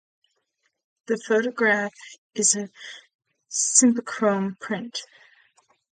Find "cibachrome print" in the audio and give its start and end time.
3.51-5.05